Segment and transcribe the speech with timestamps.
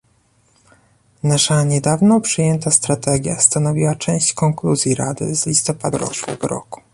[1.23, 6.81] Nasza niedawno przyjęta strategia stanowiła część konkluzji Rady z listopada zeszłego roku